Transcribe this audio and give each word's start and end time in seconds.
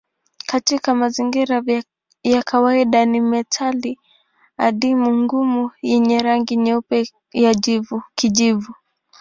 Katika 0.45 0.95
mazingira 0.95 1.63
ya 2.23 2.43
kawaida 2.43 3.05
ni 3.05 3.21
metali 3.21 3.99
adimu 4.57 5.17
ngumu 5.23 5.71
yenye 5.81 6.19
rangi 6.19 6.55
nyeupe 6.57 7.07
ya 7.33 7.55
kijivu. 8.15 8.73